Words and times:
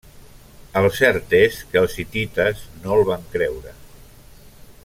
El 0.79 0.87
cert 0.99 1.35
és 1.41 1.59
que 1.73 1.83
els 1.83 1.99
hitites 2.05 2.65
no 2.87 2.99
el 2.99 3.07
van 3.11 3.29
creure. 3.37 3.79